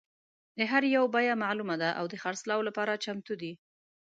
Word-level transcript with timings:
د 0.57 0.59
هر 0.71 0.83
یو 0.95 1.05
بیه 1.15 1.35
معلومه 1.43 1.75
ده 1.81 1.89
او 1.99 2.05
د 2.11 2.15
خرڅلاو 2.23 2.65
لپاره 2.67 3.01
چمتو 3.05 3.33
دي. 3.41 3.53